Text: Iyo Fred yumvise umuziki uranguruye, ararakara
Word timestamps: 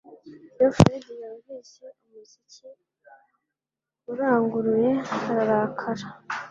Iyo 0.57 0.69
Fred 0.77 1.05
yumvise 1.19 1.83
umuziki 2.03 2.67
uranguruye, 4.11 4.91
ararakara 5.29 6.07